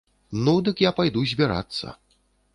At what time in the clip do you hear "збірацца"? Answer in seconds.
1.33-1.97